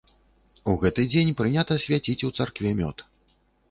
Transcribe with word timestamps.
У 0.73 0.75
гэты 0.85 1.05
дзень 1.11 1.31
прынята 1.43 1.79
свяціць 1.87 2.19
у 2.33 2.35
царкве 2.37 2.69
мёд. 2.85 3.11